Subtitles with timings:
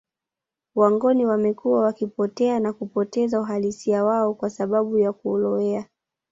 [0.75, 5.85] Wangoni wamekuwa wakipotea na kupoteza uhalisia wao kwa sababu ya kulowea